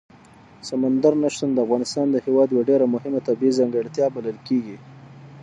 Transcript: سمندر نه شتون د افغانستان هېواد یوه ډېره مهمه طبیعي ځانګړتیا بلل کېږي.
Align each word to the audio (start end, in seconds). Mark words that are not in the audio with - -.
سمندر 0.69 1.13
نه 1.21 1.27
شتون 1.33 1.49
د 1.53 1.57
افغانستان 1.65 2.07
هېواد 2.25 2.47
یوه 2.53 2.63
ډېره 2.69 2.85
مهمه 2.95 3.19
طبیعي 3.27 3.57
ځانګړتیا 3.59 4.05
بلل 4.15 4.37
کېږي. 4.47 4.77